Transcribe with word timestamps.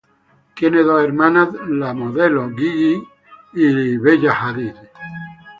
Tiene 0.55 0.81
dos 0.81 1.03
hermanas, 1.03 1.49
las 1.69 1.93
modelos 1.95 2.53
Gigi 2.57 2.95
Hadid 2.95 3.03
y 3.53 3.97
Bella 3.99 4.31
Hadid. 4.31 4.73